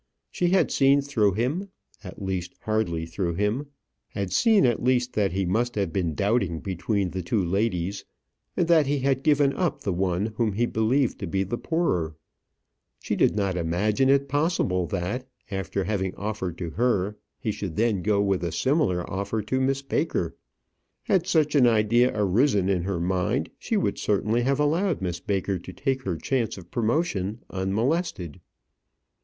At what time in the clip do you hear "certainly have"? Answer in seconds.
23.99-24.59